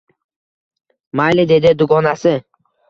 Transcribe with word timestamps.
Mayli, 1.21 1.47
dedi 1.55 1.77
dugonasi 1.85 2.37